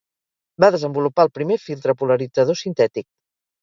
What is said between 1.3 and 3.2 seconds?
primer filtre polaritzador sintètic.